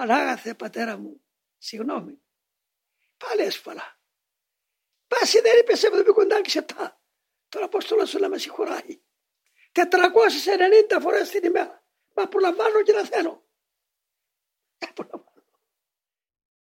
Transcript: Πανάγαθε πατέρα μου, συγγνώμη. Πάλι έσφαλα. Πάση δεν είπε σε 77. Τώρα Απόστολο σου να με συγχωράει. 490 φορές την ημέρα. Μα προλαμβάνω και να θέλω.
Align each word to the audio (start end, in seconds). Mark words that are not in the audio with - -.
Πανάγαθε 0.00 0.54
πατέρα 0.54 0.96
μου, 0.96 1.24
συγγνώμη. 1.58 2.22
Πάλι 3.16 3.42
έσφαλα. 3.42 4.00
Πάση 5.06 5.40
δεν 5.40 5.58
είπε 5.58 5.76
σε 5.76 5.88
77. 5.88 6.62
Τώρα 7.48 7.64
Απόστολο 7.64 8.06
σου 8.06 8.18
να 8.18 8.28
με 8.28 8.38
συγχωράει. 8.38 9.02
490 9.72 11.00
φορές 11.00 11.30
την 11.30 11.44
ημέρα. 11.44 11.84
Μα 12.14 12.28
προλαμβάνω 12.28 12.82
και 12.82 12.92
να 12.92 13.04
θέλω. 13.04 13.49